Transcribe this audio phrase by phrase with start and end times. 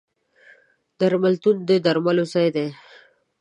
[0.99, 2.67] درملتون د درملو ځای دی.